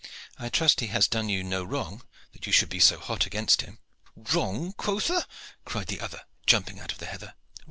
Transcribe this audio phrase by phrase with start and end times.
[0.39, 2.01] "I trust he has done you no wrong,
[2.33, 3.77] that you should be so hot against him."
[4.15, 5.27] "Wrong, quotha?"
[5.63, 7.35] cried the other, jumping out of the heather.